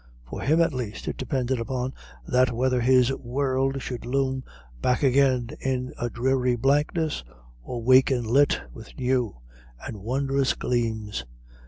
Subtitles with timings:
[0.27, 1.93] For him at least, it depended upon
[2.27, 4.43] that whether his world should loom
[4.81, 7.23] back again in a dreary blankness,
[7.61, 9.37] or waken lit with new
[9.85, 11.23] and wondrous gleams.